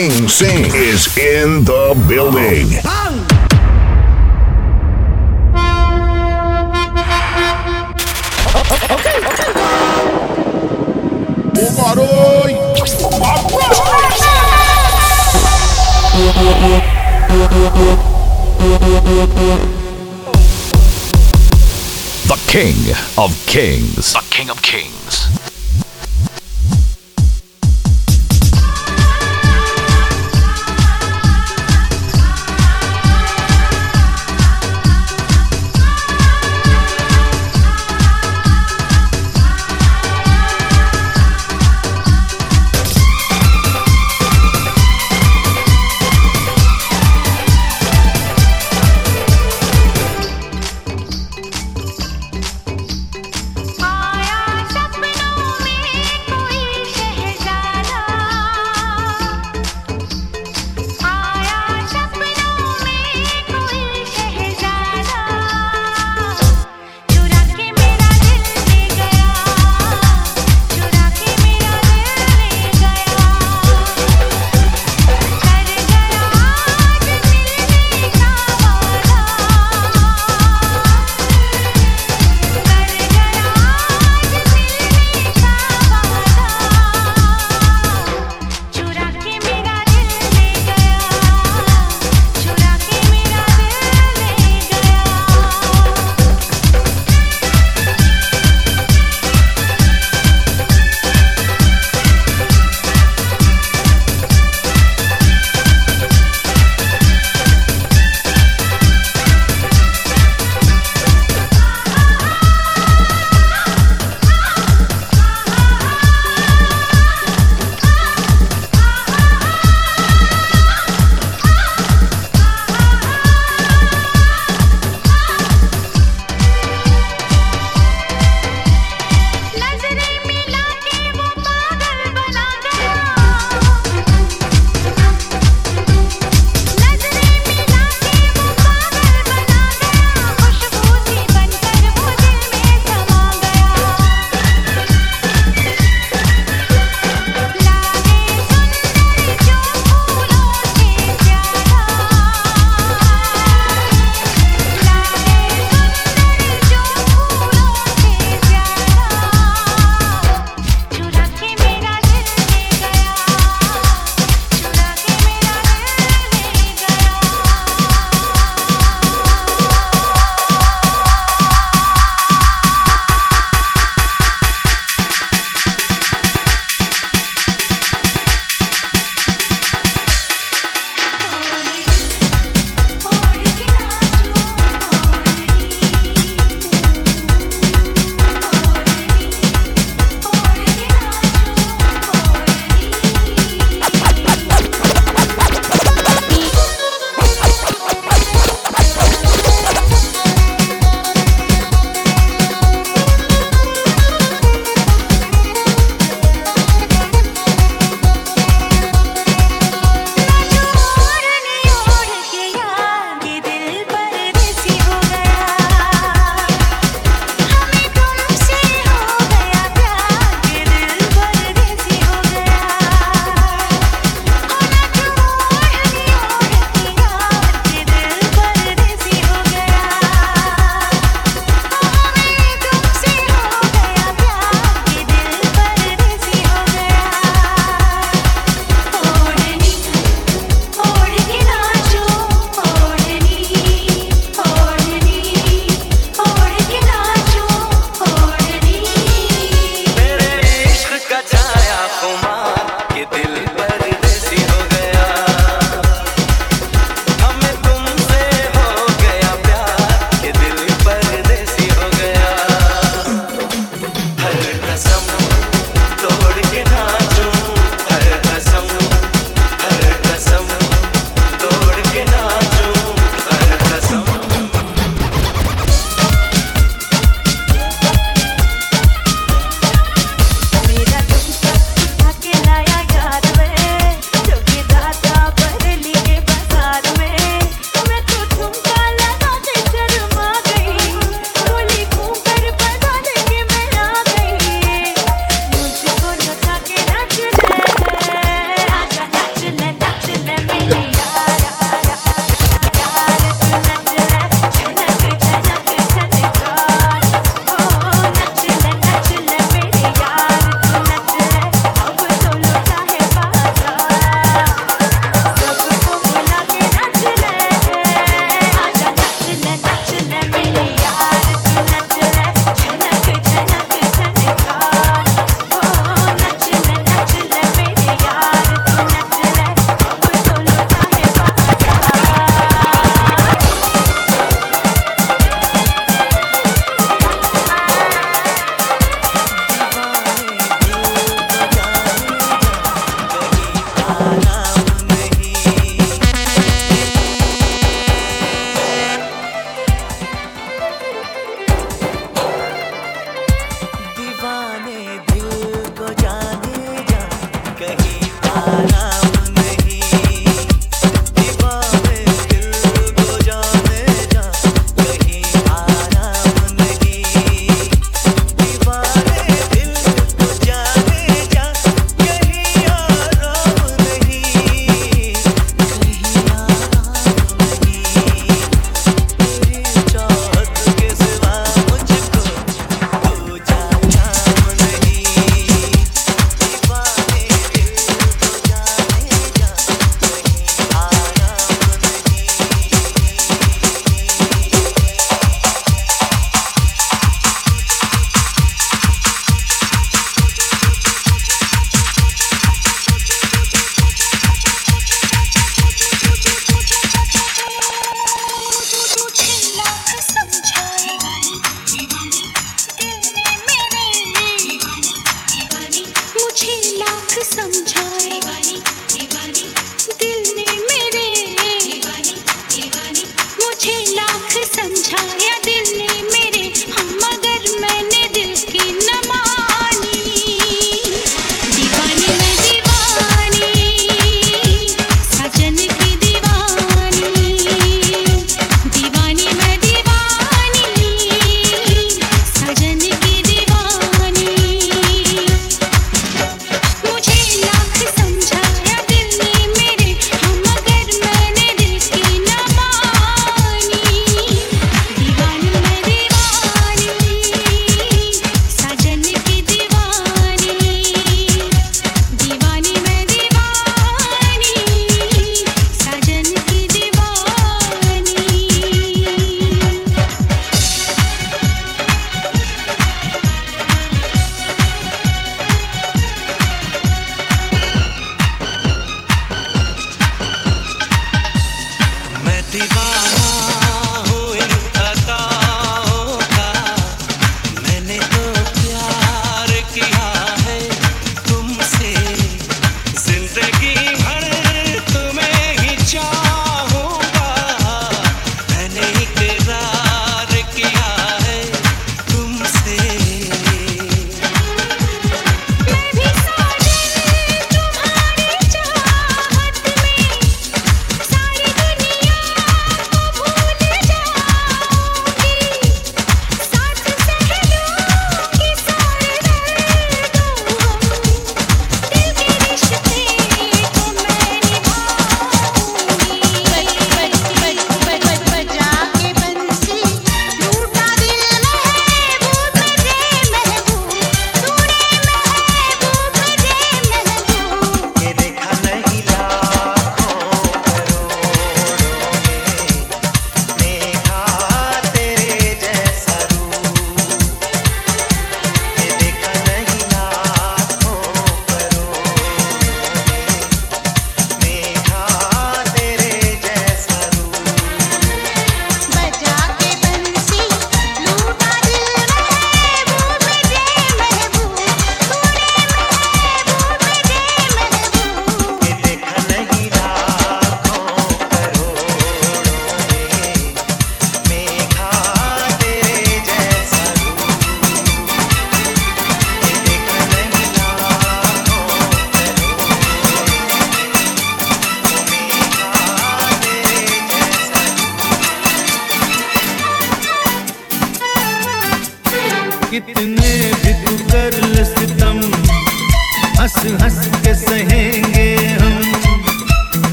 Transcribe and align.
King 0.00 0.28
Sing 0.28 0.64
is 0.64 1.18
in 1.18 1.62
the 1.62 1.94
building. 2.08 2.68
The 22.26 22.40
King 22.46 22.94
of 23.18 23.46
Kings. 23.46 24.14
The 24.14 24.24
King 24.30 24.48
of 24.48 24.62
Kings. 24.62 25.09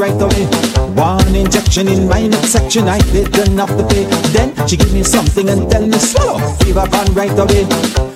right 0.00 0.22
away. 0.22 0.46
One 0.96 1.34
injection 1.34 1.86
in 1.86 2.08
my 2.08 2.22
midsection, 2.22 2.88
I 2.88 2.98
didn't 3.12 3.58
have 3.58 3.76
to 3.76 3.86
pay. 3.86 4.04
Then 4.32 4.66
she 4.66 4.76
give 4.78 4.92
me 4.94 5.02
something 5.02 5.48
and 5.50 5.70
tell 5.70 5.86
me 5.86 5.98
swallow. 5.98 6.38
Fever 6.56 6.88
gone 6.88 7.12
right 7.12 7.38
away. 7.38 8.09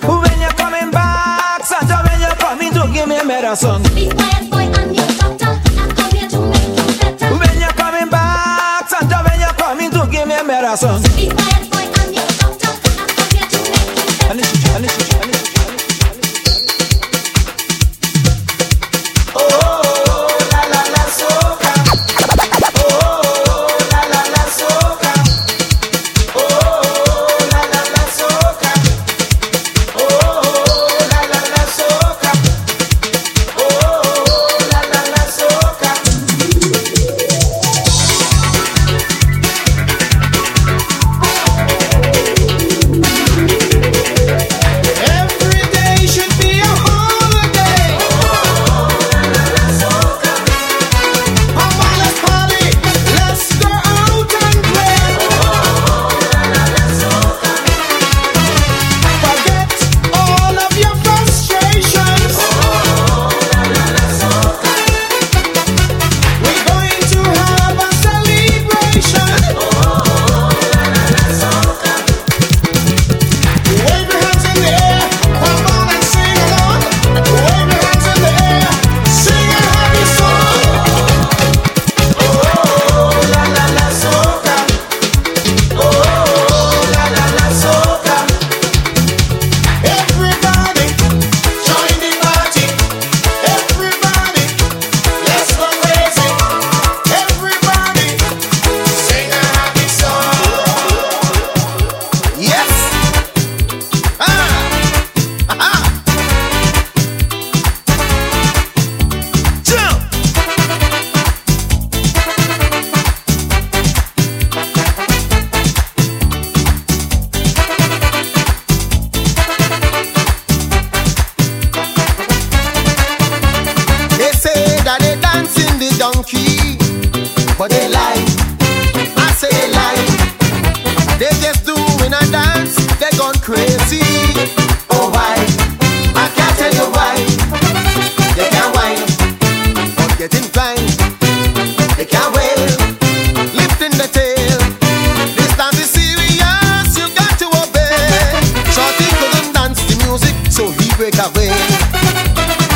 we 150.79 150.87
break 150.97 151.15
away. 151.19 151.49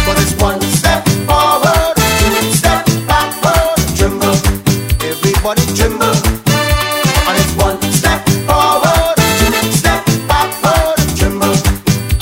But 0.05 0.17
it's 0.21 0.33
one 0.41 0.61
step 0.77 1.07
forward, 1.27 1.95
two 2.19 2.51
step 2.53 2.85
backward, 3.07 3.77
tremble. 3.97 4.35
Everybody 5.03 5.63
tremble. 5.75 6.17
And 7.27 7.35
it's 7.37 7.53
one 7.55 7.79
step 7.93 8.21
forward, 8.47 9.15
two 9.39 9.71
step 9.71 10.03
backward, 10.27 10.97
tremble. 11.17 11.55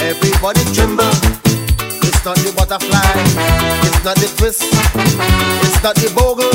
Everybody 0.04 0.64
tremble. 0.76 1.16
It's 2.04 2.24
not 2.26 2.38
the 2.44 2.52
butterfly, 2.56 3.12
it's 3.88 4.04
not 4.04 4.18
the 4.18 4.28
twist, 4.38 4.64
it's 4.64 5.84
not 5.84 5.96
the 5.96 6.12
bogle, 6.16 6.52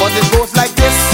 but 0.00 0.12
it 0.12 0.26
goes 0.32 0.54
like 0.56 0.74
this. 0.74 1.05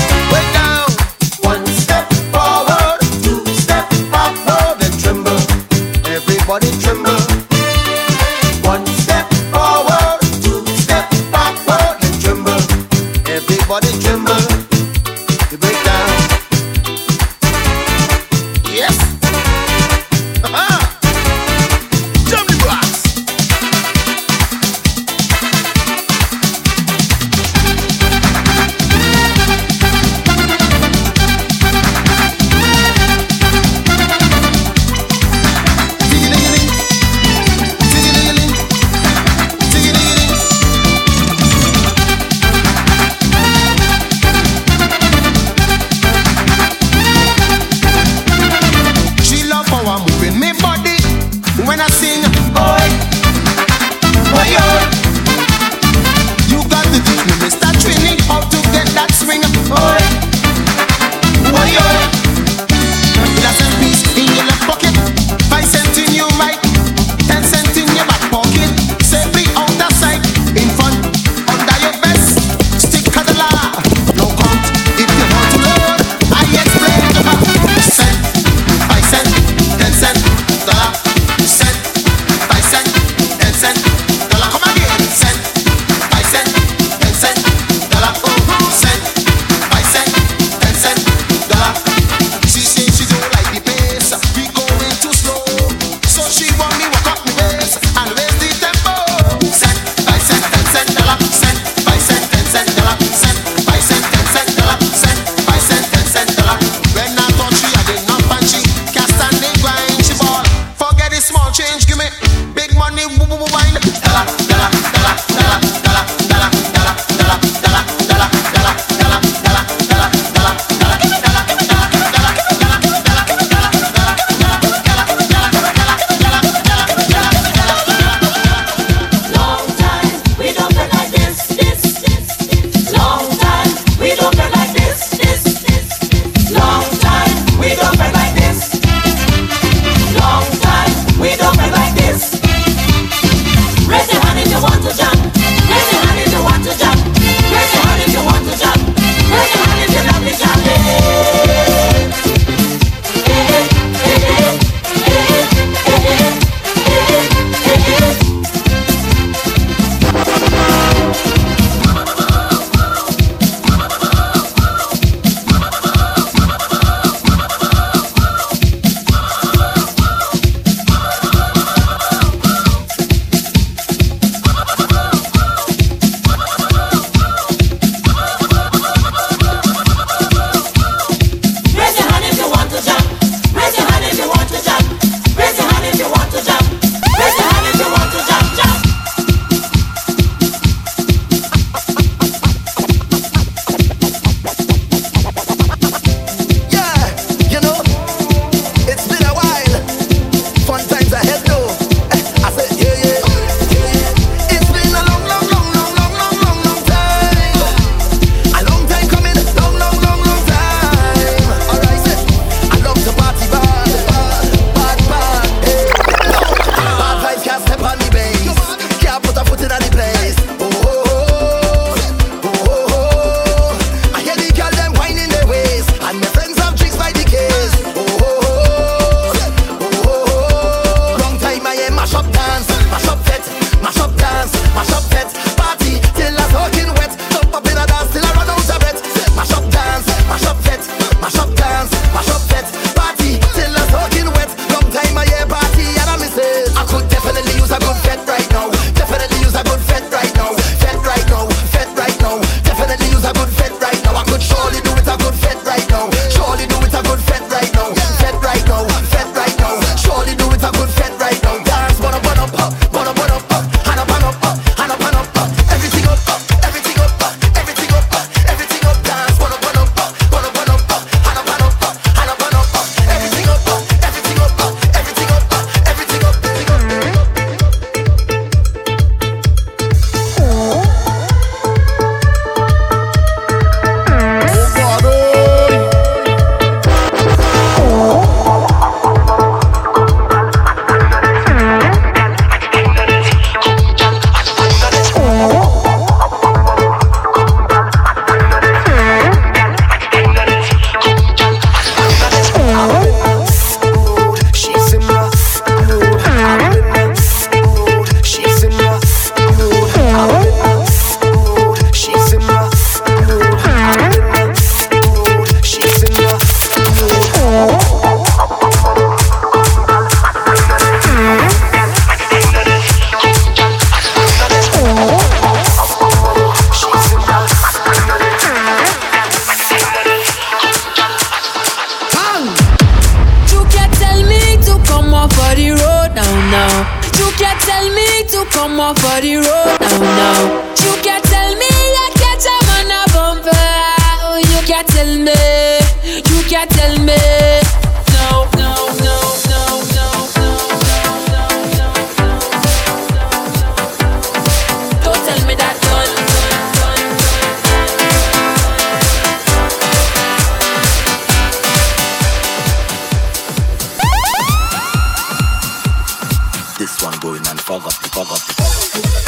follow, 367.63 367.91
follow, 368.11 368.35
up. 368.35 369.22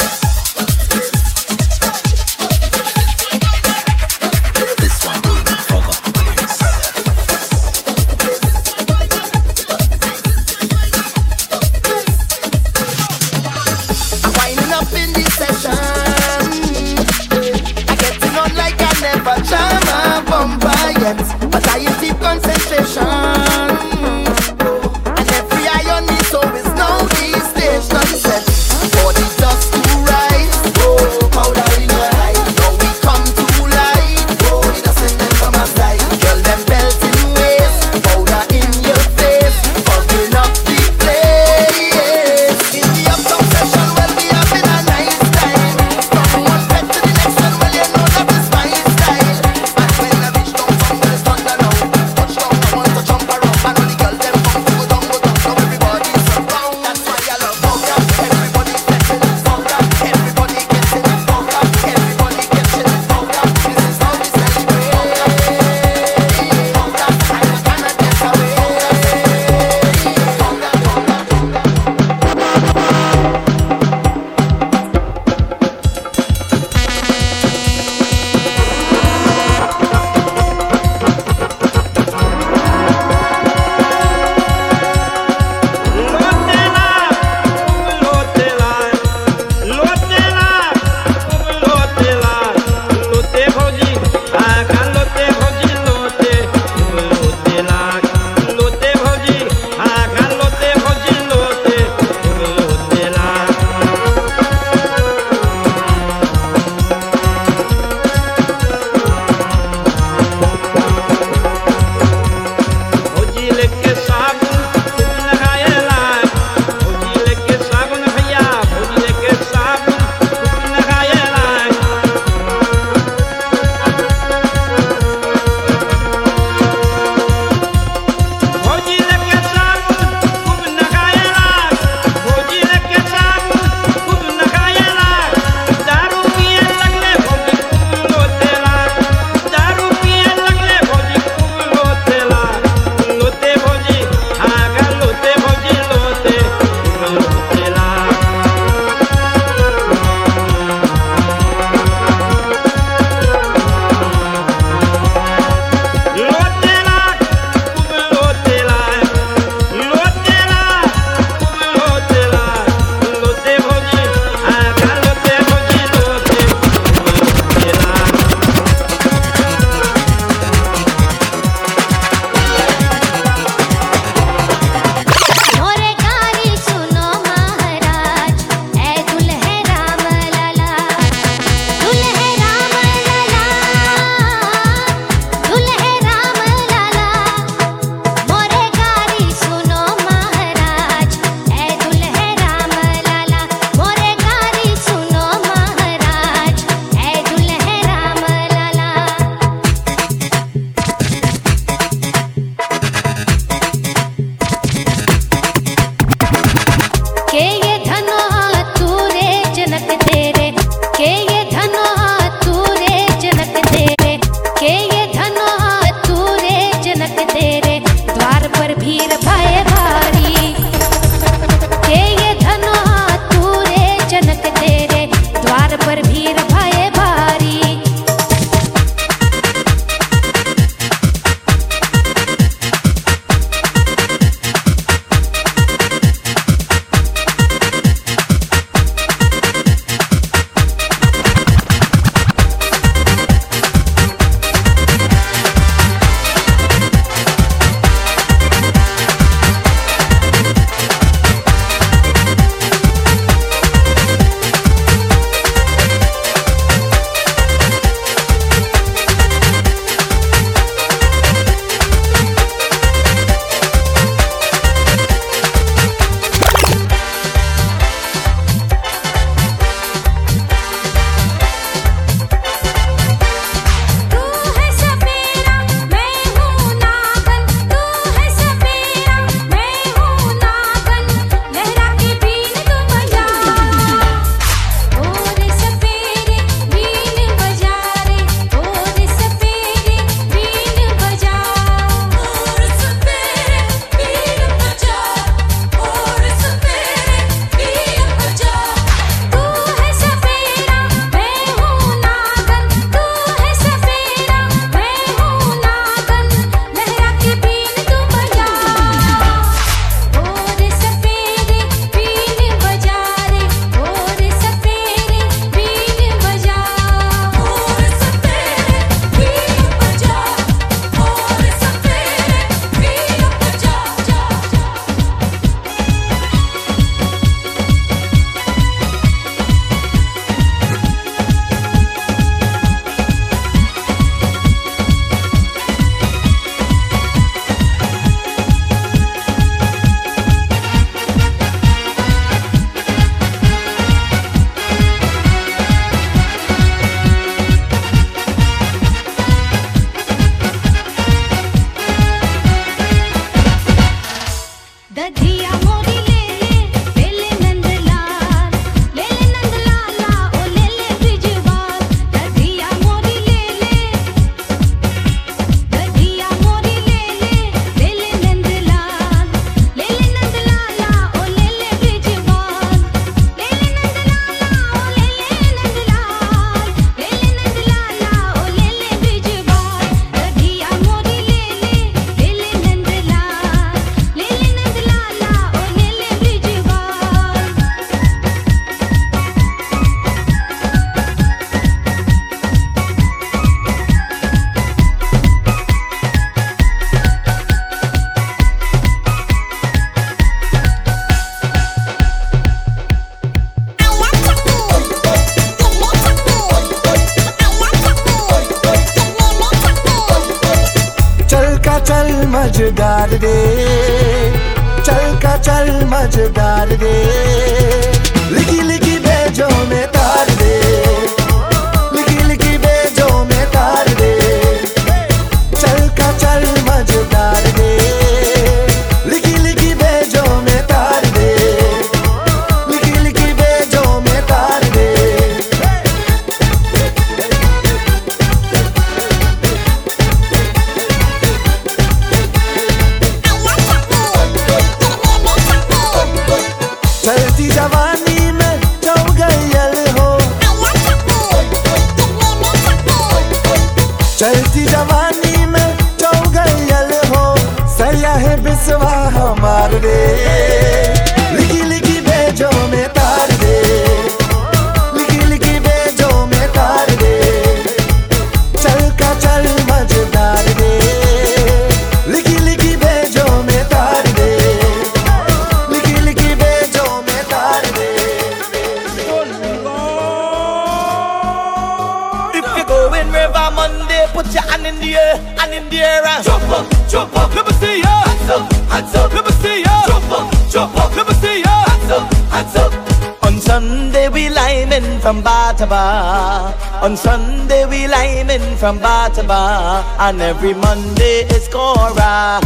every 500.25 500.55
Monday 500.55 501.21
is 501.35 501.47
Cora. 501.47 502.41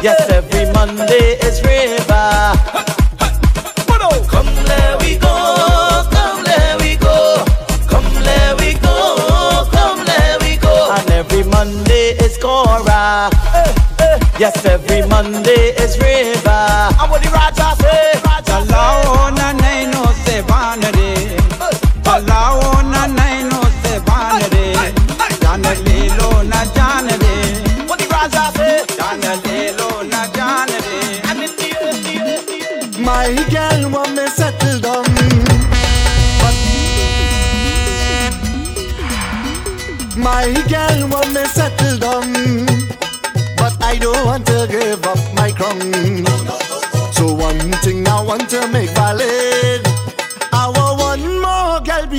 Yes, 0.00 0.30
every 0.30 0.70
Monday 0.72 1.34
is 1.42 1.60
River. 1.64 2.54
Come, 4.30 4.46
let 4.70 5.00
we 5.02 5.18
go. 5.18 5.34
Come, 6.12 6.44
let 6.44 6.80
we 6.80 6.94
go. 6.96 7.44
Come, 7.88 8.14
let 8.22 8.60
we 8.60 8.74
go. 8.74 9.66
Come, 9.72 10.04
let 10.04 10.40
we 10.42 10.56
go. 10.56 10.94
And 10.96 11.10
every 11.10 11.42
Monday 11.42 12.10
is 12.24 12.38
Cora. 12.38 13.28
Yes, 14.38 14.64
every 14.64 15.02
Monday 15.08 15.74
is 15.82 15.98
River. 15.98 16.68
And 17.00 17.10
what 17.10 17.22
the 17.22 17.30
Raja 17.30 17.74
say? 17.82 18.27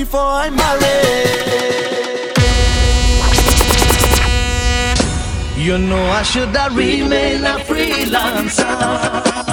before 0.10 0.22
I'm 0.22 0.55
married. 0.55 0.89
You 5.55 5.78
know 5.78 6.03
I 6.03 6.24
should 6.24 6.55
have 6.55 6.76
remained 6.76 7.45
a 7.45 7.60
freelancer. 7.60 9.49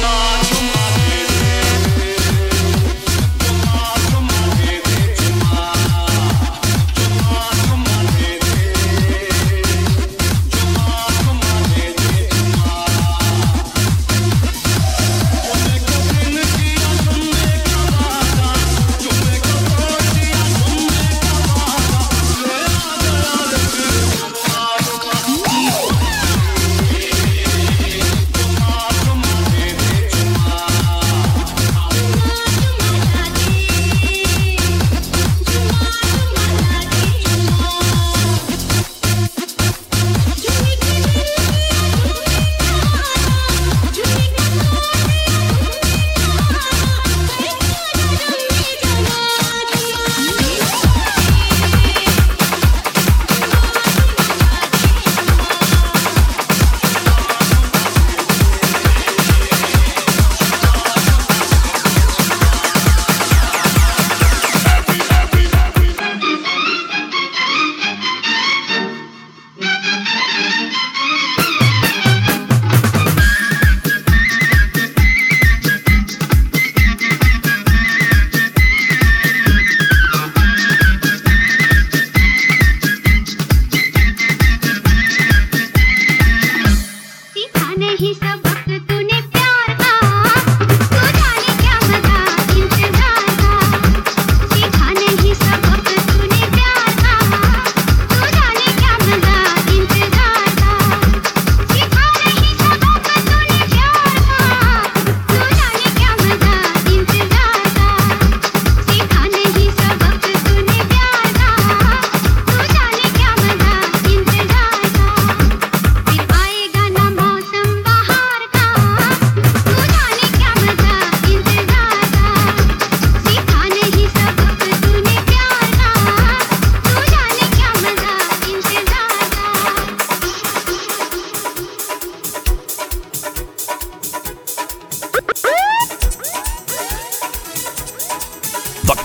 no. 0.00 0.31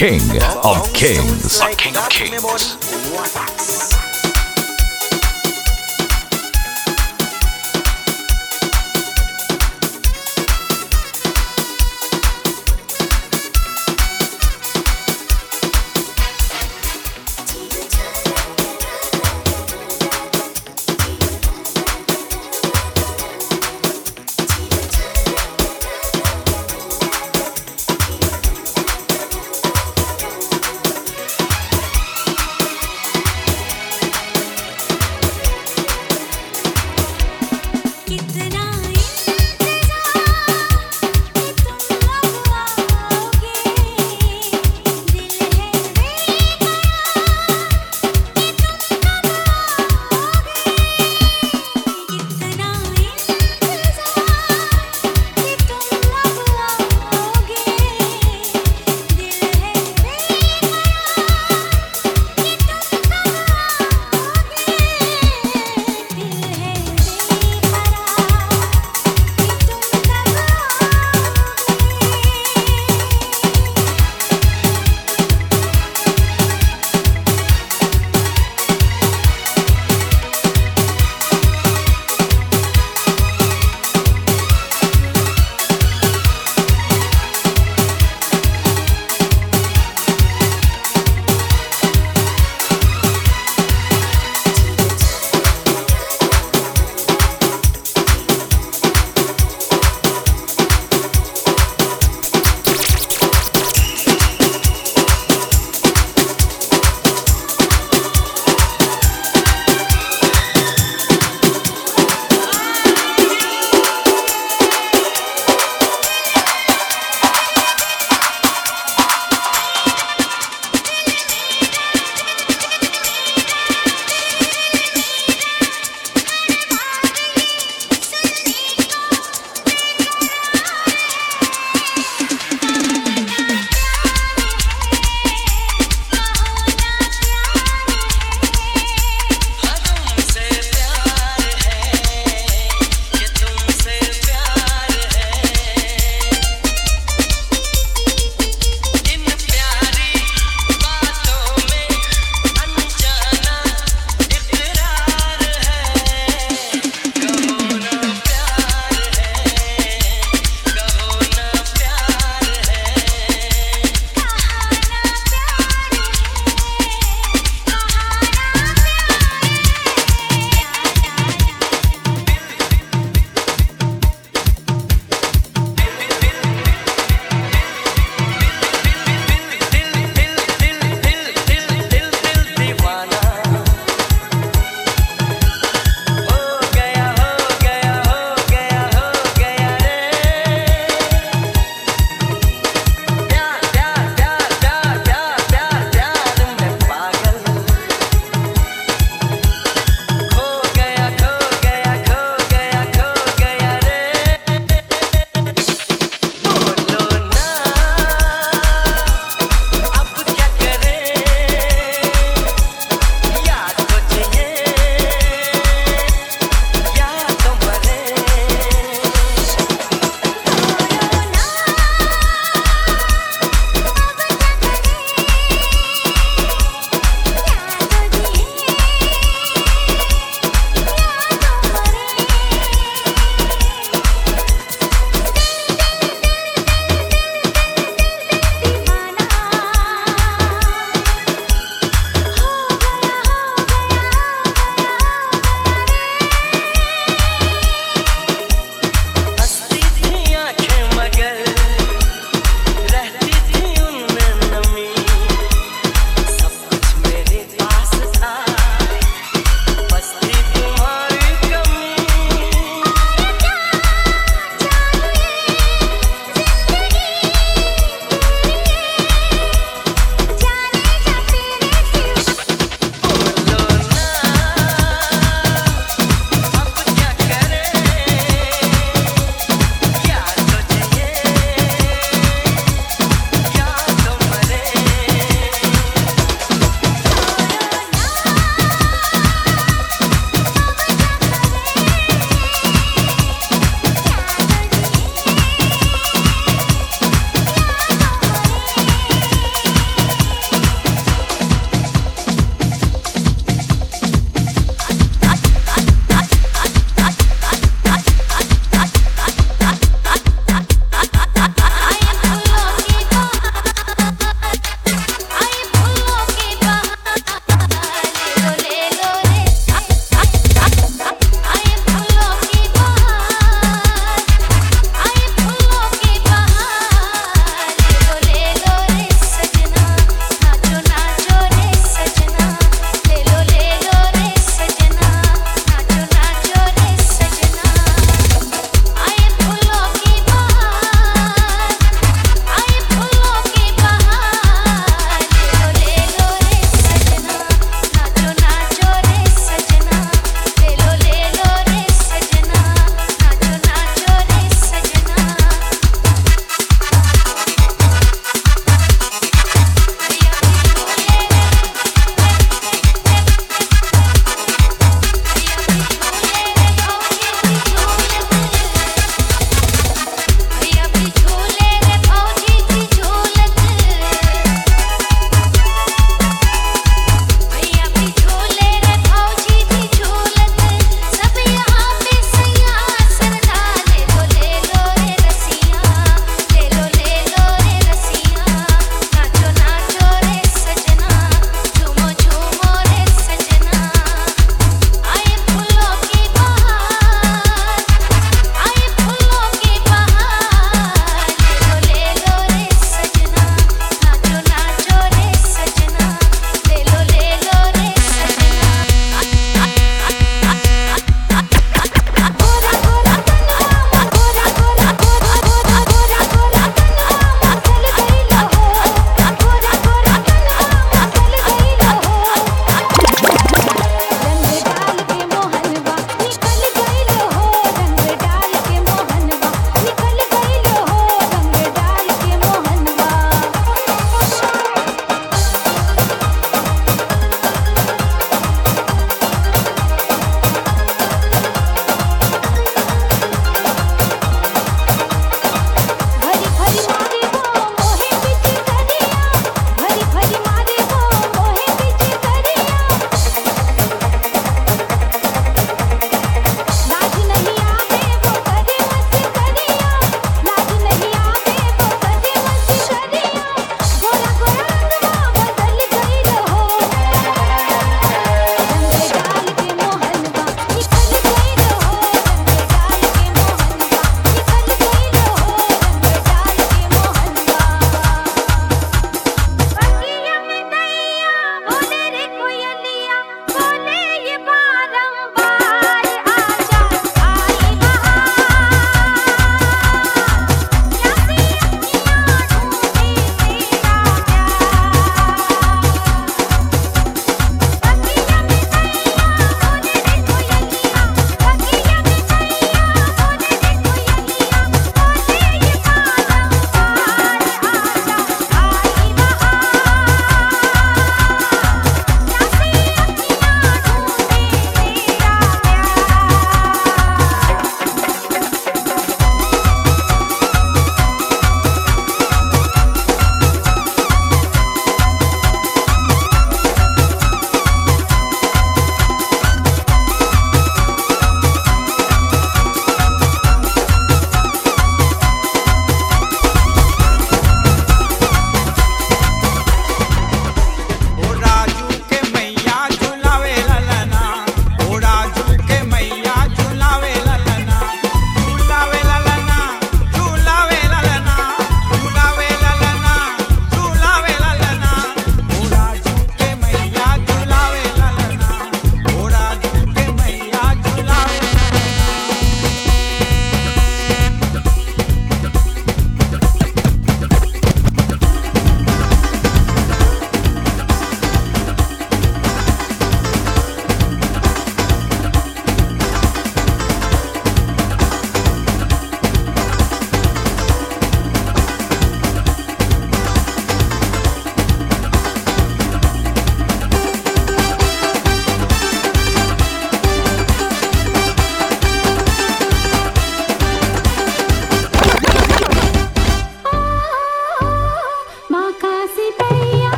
King 0.00 0.22
of 0.64 0.90
Kings. 0.94 1.60
King 1.76 1.94
of 1.94 2.08
Kings. 2.08 3.59